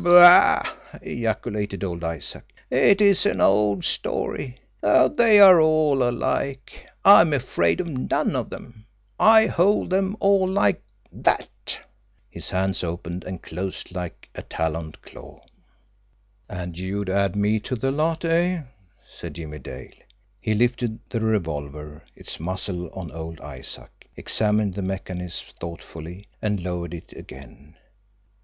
[0.00, 0.62] "Bah!"
[1.02, 2.44] ejaculated old Isaac.
[2.70, 4.58] "It is an old story.
[4.80, 6.86] They are all alike.
[7.04, 8.86] I am afraid of none of them.
[9.18, 10.80] I hold them all like
[11.10, 11.80] THAT!"
[12.30, 15.44] His hand opened and closed like a taloned claw.
[16.48, 18.62] "And you'd add me to the lot, eh?"
[19.04, 19.90] said Jimmie Dale.
[20.40, 26.94] He lifted the revolver, its muzzle on old Isaac, examined the mechanism thoughtfully, and lowered
[26.94, 27.74] it again.